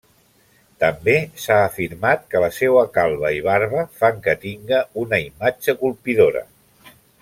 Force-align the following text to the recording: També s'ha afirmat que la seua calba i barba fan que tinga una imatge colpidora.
També 0.83 1.13
s'ha 1.43 1.57
afirmat 1.65 2.25
que 2.33 2.41
la 2.45 2.49
seua 2.61 2.87
calba 2.97 3.33
i 3.41 3.45
barba 3.51 3.87
fan 4.01 4.21
que 4.27 4.39
tinga 4.49 4.83
una 5.07 5.25
imatge 5.31 5.81
colpidora. 5.85 6.49